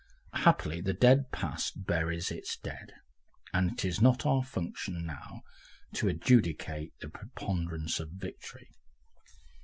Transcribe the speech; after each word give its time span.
Happily 0.33 0.81
the 0.81 0.95
dead 0.95 1.31
past 1.31 1.85
buries 1.85 2.31
its 2.31 2.57
dead, 2.57 2.91
and 3.53 3.69
it 3.71 3.85
is 3.85 4.01
not 4.01 4.25
our 4.25 4.43
function 4.43 5.05
now 5.05 5.43
to 5.93 6.07
adjudicate 6.07 6.91
the 7.01 7.09
preponderance 7.09 7.99
of 7.99 8.09
victory. 8.09 8.69